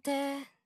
[0.00, 0.57] て。